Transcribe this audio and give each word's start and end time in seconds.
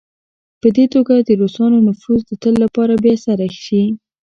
په 0.61 0.67
دې 0.75 0.85
توګه 0.93 1.13
د 1.17 1.29
روسانو 1.41 1.77
نفوذ 1.87 2.19
د 2.25 2.31
تل 2.43 2.53
لپاره 2.63 2.93
بې 3.03 3.11
اثره 3.17 3.47
شي. 3.65 3.83